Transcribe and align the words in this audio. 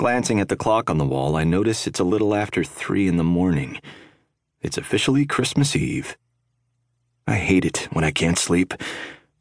Glancing 0.00 0.40
at 0.40 0.48
the 0.48 0.56
clock 0.56 0.88
on 0.88 0.96
the 0.96 1.04
wall, 1.04 1.36
I 1.36 1.44
notice 1.44 1.86
it's 1.86 2.00
a 2.00 2.04
little 2.04 2.34
after 2.34 2.64
three 2.64 3.06
in 3.06 3.18
the 3.18 3.22
morning. 3.22 3.78
It's 4.62 4.78
officially 4.78 5.26
Christmas 5.26 5.76
Eve. 5.76 6.16
I 7.26 7.34
hate 7.34 7.66
it 7.66 7.86
when 7.92 8.02
I 8.02 8.10
can't 8.10 8.38
sleep, 8.38 8.72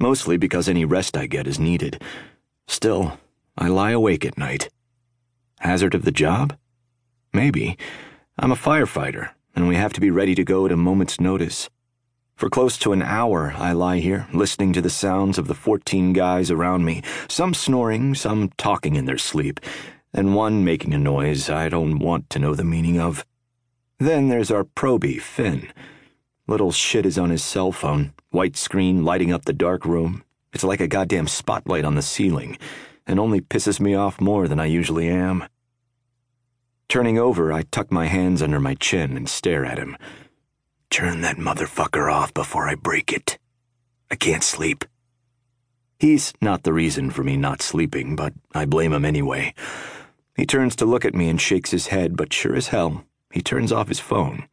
mostly 0.01 0.35
because 0.35 0.67
any 0.67 0.83
rest 0.83 1.15
I 1.15 1.27
get 1.27 1.47
is 1.47 1.61
needed. 1.61 2.03
Still, 2.67 3.17
I 3.57 3.69
lie 3.69 3.91
awake 3.91 4.25
at 4.25 4.37
night. 4.37 4.67
Hazard 5.61 5.95
of 5.95 6.03
the 6.03 6.11
job? 6.11 6.57
Maybe. 7.31 7.77
I'm 8.37 8.51
a 8.51 8.55
firefighter, 8.55 9.29
and 9.55 9.65
we 9.65 9.75
have 9.75 9.93
to 9.93 10.01
be 10.01 10.11
ready 10.11 10.35
to 10.35 10.43
go 10.43 10.65
at 10.65 10.73
a 10.73 10.75
moment's 10.75 11.21
notice. 11.21 11.69
For 12.35 12.49
close 12.49 12.77
to 12.79 12.91
an 12.91 13.01
hour, 13.01 13.53
I 13.55 13.71
lie 13.71 13.99
here, 13.99 14.27
listening 14.33 14.73
to 14.73 14.81
the 14.81 14.89
sounds 14.89 15.37
of 15.37 15.47
the 15.47 15.55
14 15.55 16.11
guys 16.11 16.51
around 16.51 16.83
me, 16.83 17.01
some 17.29 17.53
snoring, 17.53 18.13
some 18.13 18.49
talking 18.57 18.97
in 18.97 19.05
their 19.05 19.17
sleep 19.17 19.61
and 20.13 20.35
one 20.35 20.63
making 20.63 20.93
a 20.93 20.97
noise 20.97 21.49
I 21.49 21.69
don't 21.69 21.99
want 21.99 22.29
to 22.31 22.39
know 22.39 22.55
the 22.55 22.63
meaning 22.63 22.99
of. 22.99 23.25
Then 23.99 24.29
there's 24.29 24.51
our 24.51 24.63
probie, 24.63 25.19
Finn. 25.19 25.71
Little 26.47 26.71
shit 26.71 27.05
is 27.05 27.17
on 27.17 27.29
his 27.29 27.43
cell 27.43 27.71
phone, 27.71 28.13
white 28.31 28.57
screen 28.57 29.03
lighting 29.03 29.31
up 29.31 29.45
the 29.45 29.53
dark 29.53 29.85
room. 29.85 30.23
It's 30.53 30.63
like 30.63 30.79
a 30.79 30.87
goddamn 30.87 31.27
spotlight 31.27 31.85
on 31.85 31.95
the 31.95 32.01
ceiling, 32.01 32.57
and 33.05 33.19
only 33.19 33.41
pisses 33.41 33.79
me 33.79 33.93
off 33.93 34.19
more 34.19 34.47
than 34.47 34.59
I 34.59 34.65
usually 34.65 35.07
am. 35.07 35.45
Turning 36.87 37.19
over, 37.19 37.53
I 37.53 37.61
tuck 37.63 37.91
my 37.91 38.07
hands 38.07 38.41
under 38.41 38.59
my 38.59 38.73
chin 38.73 39.15
and 39.15 39.29
stare 39.29 39.63
at 39.63 39.77
him. 39.77 39.95
Turn 40.89 41.21
that 41.21 41.37
motherfucker 41.37 42.11
off 42.11 42.33
before 42.33 42.67
I 42.67 42.73
break 42.73 43.13
it. 43.13 43.37
I 44.09 44.15
can't 44.15 44.43
sleep. 44.43 44.85
He's 45.99 46.33
not 46.41 46.63
the 46.63 46.73
reason 46.73 47.11
for 47.11 47.23
me 47.23 47.37
not 47.37 47.61
sleeping, 47.61 48.15
but 48.15 48.33
I 48.55 48.65
blame 48.65 48.93
him 48.93 49.05
anyway. 49.05 49.53
He 50.39 50.45
turns 50.45 50.73
to 50.77 50.85
look 50.85 51.03
at 51.03 51.13
me 51.13 51.27
and 51.27 51.39
shakes 51.39 51.71
his 51.71 51.87
head, 51.87 52.15
but 52.15 52.31
sure 52.31 52.55
as 52.55 52.69
hell, 52.69 53.03
he 53.29 53.41
turns 53.41 53.73
off 53.73 53.89
his 53.89 53.99
phone. 53.99 54.47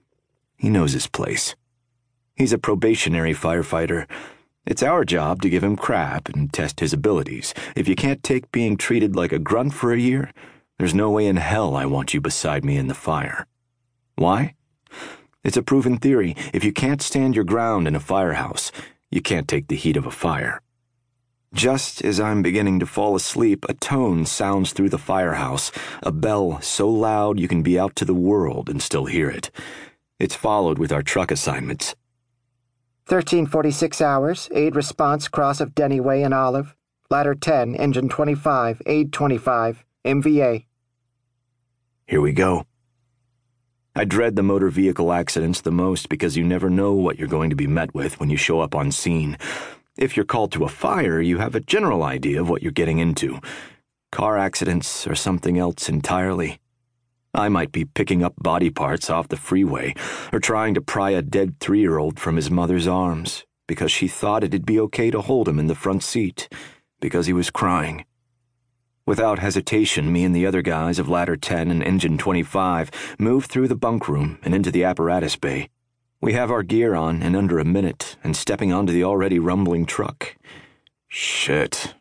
He 0.57 0.69
knows 0.69 0.95
his 0.95 1.07
place. 1.07 1.55
He's 2.35 2.53
a 2.53 2.59
probationary 2.59 3.33
firefighter. 3.33 4.11
It's 4.67 4.83
our 4.83 5.05
job 5.05 5.43
to 5.43 5.49
give 5.49 5.63
him 5.63 5.77
crap 5.77 6.29
and 6.29 6.53
test 6.53 6.81
his 6.81 6.93
abilities. 6.93 7.55
If 7.77 7.87
you 7.87 7.95
can't 7.95 8.25
take 8.25 8.51
being 8.51 8.77
treated 8.77 9.15
like 9.15 9.31
a 9.31 9.39
grunt 9.39 9.75
for 9.75 9.93
a 9.93 9.99
year, 10.01 10.33
there's 10.77 10.93
no 10.93 11.09
way 11.09 11.29
in 11.29 11.37
hell 11.37 11.77
I 11.77 11.87
want 11.87 12.13
you 12.13 12.21
beside 12.21 12.65
me 12.65 12.77
in 12.77 12.89
the 12.89 12.93
fire. 12.93 13.47
Why? 14.17 14.57
It's 15.45 15.57
a 15.57 15.63
proven 15.63 15.99
theory. 15.99 16.35
If 16.53 16.65
you 16.65 16.73
can't 16.73 17.01
stand 17.01 17.37
your 17.37 17.45
ground 17.45 17.87
in 17.87 17.95
a 17.95 18.01
firehouse, 18.01 18.73
you 19.09 19.21
can't 19.21 19.47
take 19.47 19.69
the 19.69 19.77
heat 19.77 19.97
of 19.97 20.05
a 20.05 20.11
fire. 20.11 20.61
Just 21.55 22.05
as 22.05 22.21
I'm 22.21 22.43
beginning 22.43 22.81
to 22.81 22.87
fall 22.87 23.17
asleep, 23.17 23.65
a 23.69 23.75
tone 23.75 24.27
sounds 24.27 24.73
through 24.73 24.91
the 24.91 24.99
firehouse, 24.99 25.73
a 26.03 26.13
bell 26.13 26.61
so 26.61 26.89
loud 26.89 27.39
you 27.39 27.49
can 27.49 27.63
be 27.63 27.79
out 27.79 27.97
to 27.97 28.05
the 28.05 28.15
world 28.15 28.69
and 28.69 28.83
still 28.83 29.07
hear 29.07 29.31
it. 29.31 29.51
It's 30.19 30.35
followed 30.35 30.79
with 30.79 30.93
our 30.93 31.03
truck 31.03 31.31
assignments. 31.31 31.95
1346 33.09 34.01
hours, 34.01 34.49
aid 34.53 34.75
response 34.75 35.29
cross 35.29 35.61
of 35.61 35.75
Denny 35.75 36.01
Way 36.01 36.23
and 36.23 36.35
Olive. 36.35 36.75
Ladder 37.09 37.37
10, 37.37 37.77
engine 37.77 38.09
25, 38.09 38.83
aid 38.85 39.13
25, 39.13 39.85
MVA. 40.05 40.65
Here 42.07 42.21
we 42.21 42.33
go. 42.33 42.67
I 43.95 44.05
dread 44.05 44.37
the 44.37 44.43
motor 44.43 44.69
vehicle 44.69 45.13
accidents 45.13 45.61
the 45.61 45.71
most 45.71 46.09
because 46.09 46.37
you 46.37 46.45
never 46.45 46.69
know 46.69 46.93
what 46.93 47.19
you're 47.19 47.29
going 47.29 47.51
to 47.51 47.57
be 47.57 47.67
met 47.67 47.95
with 47.95 48.19
when 48.19 48.29
you 48.29 48.37
show 48.37 48.61
up 48.61 48.75
on 48.75 48.91
scene. 48.91 49.39
If 49.97 50.15
you're 50.15 50.27
called 50.27 50.53
to 50.53 50.65
a 50.65 50.69
fire, 50.69 51.23
you 51.23 51.39
have 51.39 51.55
a 51.55 51.61
general 51.61 52.03
idea 52.03 52.39
of 52.41 52.51
what 52.51 52.63
you're 52.63 52.71
getting 52.71 52.99
into. 52.99 53.41
Car 54.13 54.37
accidents 54.37 55.07
or 55.07 55.15
something 55.15 55.57
else 55.57 55.89
entirely. 55.89 56.61
I 57.33 57.49
might 57.49 57.73
be 57.73 57.87
picking 57.87 58.23
up 58.23 58.35
body 58.37 58.69
parts 58.69 59.09
off 59.09 59.29
the 59.29 59.39
freeway 59.39 59.95
or 60.35 60.39
trying 60.39 60.75
to 60.75 60.83
pry 60.83 61.11
a 61.11 61.23
dead 61.23 61.61
three 61.61 61.81
year 61.81 61.99
old 61.99 62.21
from 62.21 62.37
his 62.37 62.51
mother's 62.51 62.87
arms 62.87 63.45
because 63.67 63.91
she 63.91 64.07
thought 64.07 64.45
it'd 64.45 64.67
be 64.67 64.79
okay 64.81 65.11
to 65.11 65.23
hold 65.23 65.49
him 65.49 65.59
in 65.59 65.67
the 65.67 65.75
front 65.75 66.03
seat 66.03 66.49
because 67.01 67.27
he 67.27 67.33
was 67.33 67.51
crying. 67.51 68.05
Without 69.07 69.39
hesitation, 69.39 70.13
me 70.13 70.25
and 70.25 70.37
the 70.37 70.47
other 70.47 70.63
guys 70.63 70.99
of 70.99 71.09
Ladder 71.09 71.37
10 71.37 71.71
and 71.71 71.83
Engine 71.83 72.19
25 72.19 72.91
moved 73.19 73.51
through 73.51 73.69
the 73.69 73.77
bunk 73.77 74.09
room 74.09 74.39
and 74.43 74.55
into 74.55 74.71
the 74.71 74.85
apparatus 74.85 75.37
bay. 75.37 75.71
We 76.21 76.33
have 76.33 76.51
our 76.51 76.63
gear 76.63 76.95
on 76.95 77.23
in 77.23 77.37
under 77.37 77.59
a 77.59 77.65
minute 77.65 78.17
and 78.25 78.35
stepping 78.35 78.73
onto 78.73 78.93
the 78.93 79.05
already 79.05 79.39
rumbling 79.39 79.85
truck. 79.85 80.35
Shit. 81.09 81.95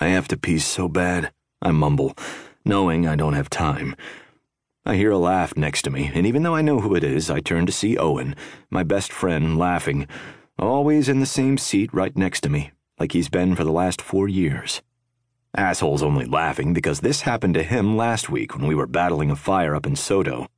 I 0.00 0.08
have 0.08 0.26
to 0.28 0.36
pee 0.36 0.58
so 0.58 0.88
bad, 0.88 1.32
I 1.62 1.70
mumble, 1.70 2.16
knowing 2.64 3.06
I 3.06 3.14
don't 3.14 3.34
have 3.34 3.48
time. 3.48 3.94
I 4.84 4.96
hear 4.96 5.12
a 5.12 5.18
laugh 5.18 5.56
next 5.56 5.82
to 5.82 5.90
me, 5.90 6.10
and 6.12 6.26
even 6.26 6.42
though 6.42 6.54
I 6.54 6.62
know 6.62 6.80
who 6.80 6.96
it 6.96 7.04
is, 7.04 7.30
I 7.30 7.40
turn 7.40 7.64
to 7.66 7.72
see 7.72 7.96
Owen, 7.96 8.34
my 8.70 8.82
best 8.82 9.12
friend, 9.12 9.56
laughing, 9.58 10.08
always 10.58 11.08
in 11.08 11.20
the 11.20 11.26
same 11.26 11.56
seat 11.56 11.92
right 11.92 12.16
next 12.16 12.40
to 12.40 12.48
me, 12.48 12.72
like 12.98 13.12
he's 13.12 13.28
been 13.28 13.54
for 13.54 13.62
the 13.62 13.72
last 13.72 14.02
four 14.02 14.28
years. 14.28 14.82
Asshole's 15.54 16.02
only 16.02 16.26
laughing 16.26 16.72
because 16.72 17.00
this 17.00 17.22
happened 17.22 17.54
to 17.54 17.62
him 17.62 17.96
last 17.96 18.30
week 18.30 18.56
when 18.56 18.66
we 18.66 18.74
were 18.74 18.86
battling 18.86 19.30
a 19.30 19.36
fire 19.36 19.74
up 19.76 19.86
in 19.86 19.94
SoDo. 19.94 20.48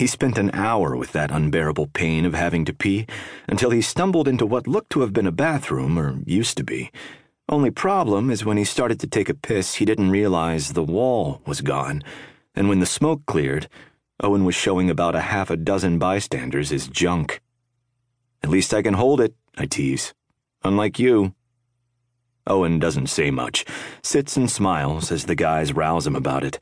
He 0.00 0.06
spent 0.06 0.38
an 0.38 0.50
hour 0.54 0.96
with 0.96 1.12
that 1.12 1.30
unbearable 1.30 1.88
pain 1.88 2.24
of 2.24 2.32
having 2.32 2.64
to 2.64 2.72
pee 2.72 3.04
until 3.46 3.68
he 3.68 3.82
stumbled 3.82 4.26
into 4.26 4.46
what 4.46 4.66
looked 4.66 4.88
to 4.92 5.02
have 5.02 5.12
been 5.12 5.26
a 5.26 5.30
bathroom, 5.30 5.98
or 5.98 6.20
used 6.24 6.56
to 6.56 6.64
be. 6.64 6.90
Only 7.50 7.70
problem 7.70 8.30
is 8.30 8.42
when 8.42 8.56
he 8.56 8.64
started 8.64 8.98
to 9.00 9.06
take 9.06 9.28
a 9.28 9.34
piss, 9.34 9.74
he 9.74 9.84
didn't 9.84 10.10
realize 10.10 10.72
the 10.72 10.82
wall 10.82 11.42
was 11.44 11.60
gone, 11.60 12.02
and 12.54 12.66
when 12.66 12.80
the 12.80 12.86
smoke 12.86 13.26
cleared, 13.26 13.68
Owen 14.22 14.46
was 14.46 14.54
showing 14.54 14.88
about 14.88 15.14
a 15.14 15.20
half 15.20 15.50
a 15.50 15.56
dozen 15.58 15.98
bystanders 15.98 16.70
his 16.70 16.88
junk. 16.88 17.42
At 18.42 18.48
least 18.48 18.72
I 18.72 18.80
can 18.80 18.94
hold 18.94 19.20
it, 19.20 19.34
I 19.58 19.66
tease. 19.66 20.14
Unlike 20.64 20.98
you. 20.98 21.34
Owen 22.46 22.78
doesn't 22.78 23.08
say 23.08 23.30
much, 23.30 23.66
sits 24.02 24.38
and 24.38 24.50
smiles 24.50 25.12
as 25.12 25.26
the 25.26 25.34
guys 25.34 25.74
rouse 25.74 26.06
him 26.06 26.16
about 26.16 26.42
it. 26.42 26.58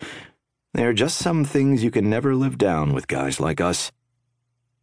There 0.79 0.89
are 0.89 0.95
just 0.95 1.19
some 1.19 1.45
things 1.45 1.83
you 1.83 1.91
can 1.91 2.09
never 2.09 2.37
live 2.37 2.57
down 2.57 2.93
with 2.93 3.09
guys 3.09 3.41
like 3.41 3.61
us. 3.61 3.91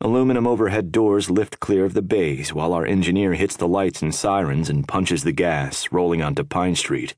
Aluminum 0.01 0.45
overhead 0.45 0.91
doors 0.91 1.29
lift 1.29 1.61
clear 1.61 1.85
of 1.85 1.93
the 1.93 2.01
bays 2.01 2.53
while 2.53 2.73
our 2.73 2.85
engineer 2.85 3.33
hits 3.33 3.55
the 3.55 3.65
lights 3.65 4.01
and 4.01 4.13
sirens 4.13 4.69
and 4.69 4.85
punches 4.85 5.23
the 5.23 5.31
gas, 5.31 5.93
rolling 5.93 6.21
onto 6.21 6.43
Pine 6.43 6.75
Street. 6.75 7.15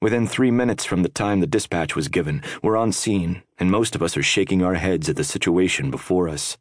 Within 0.00 0.24
three 0.28 0.52
minutes 0.52 0.84
from 0.84 1.02
the 1.02 1.08
time 1.08 1.40
the 1.40 1.48
dispatch 1.48 1.96
was 1.96 2.06
given, 2.06 2.44
we're 2.62 2.76
on 2.76 2.92
scene, 2.92 3.42
and 3.58 3.72
most 3.72 3.96
of 3.96 4.02
us 4.04 4.16
are 4.16 4.22
shaking 4.22 4.62
our 4.62 4.74
heads 4.74 5.08
at 5.08 5.16
the 5.16 5.24
situation 5.24 5.90
before 5.90 6.28
us. 6.28 6.56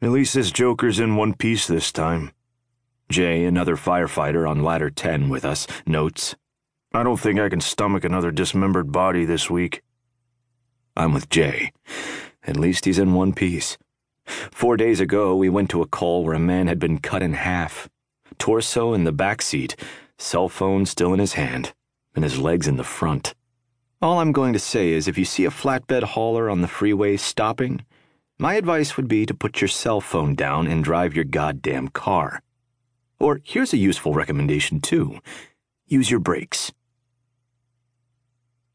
At 0.00 0.12
least 0.12 0.34
this 0.34 0.52
Joker's 0.52 1.00
in 1.00 1.16
one 1.16 1.34
piece 1.34 1.66
this 1.66 1.90
time. 1.90 2.30
Jay, 3.08 3.44
another 3.44 3.74
firefighter 3.74 4.48
on 4.48 4.62
ladder 4.62 4.88
10 4.88 5.30
with 5.30 5.44
us, 5.44 5.66
notes. 5.84 6.36
I 6.92 7.02
don't 7.02 7.18
think 7.18 7.40
I 7.40 7.48
can 7.48 7.60
stomach 7.60 8.04
another 8.04 8.30
dismembered 8.30 8.92
body 8.92 9.24
this 9.24 9.50
week. 9.50 9.82
I'm 10.96 11.12
with 11.12 11.28
Jay. 11.28 11.72
At 12.46 12.56
least 12.56 12.84
he's 12.84 12.98
in 12.98 13.14
one 13.14 13.32
piece. 13.32 13.76
Four 14.26 14.76
days 14.76 15.00
ago, 15.00 15.34
we 15.34 15.48
went 15.48 15.70
to 15.70 15.82
a 15.82 15.86
call 15.86 16.24
where 16.24 16.34
a 16.34 16.38
man 16.38 16.66
had 16.66 16.78
been 16.78 16.98
cut 16.98 17.22
in 17.22 17.32
half. 17.32 17.88
Torso 18.38 18.94
in 18.94 19.04
the 19.04 19.12
back 19.12 19.42
seat, 19.42 19.76
cell 20.18 20.48
phone 20.48 20.86
still 20.86 21.12
in 21.12 21.20
his 21.20 21.34
hand, 21.34 21.74
and 22.14 22.22
his 22.22 22.38
legs 22.38 22.68
in 22.68 22.76
the 22.76 22.84
front. 22.84 23.34
All 24.00 24.18
I'm 24.18 24.32
going 24.32 24.52
to 24.52 24.58
say 24.58 24.90
is 24.90 25.08
if 25.08 25.18
you 25.18 25.24
see 25.24 25.44
a 25.44 25.50
flatbed 25.50 26.02
hauler 26.02 26.48
on 26.48 26.60
the 26.60 26.68
freeway 26.68 27.16
stopping, 27.16 27.84
my 28.38 28.54
advice 28.54 28.96
would 28.96 29.08
be 29.08 29.26
to 29.26 29.34
put 29.34 29.60
your 29.60 29.68
cell 29.68 30.00
phone 30.00 30.34
down 30.34 30.66
and 30.66 30.84
drive 30.84 31.14
your 31.14 31.24
goddamn 31.24 31.88
car. 31.88 32.42
Or 33.18 33.40
here's 33.44 33.72
a 33.72 33.78
useful 33.78 34.12
recommendation, 34.12 34.80
too 34.80 35.20
use 35.86 36.10
your 36.10 36.20
brakes. 36.20 36.72